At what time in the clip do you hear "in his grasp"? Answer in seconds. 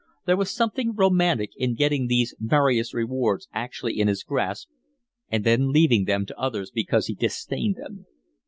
3.99-4.67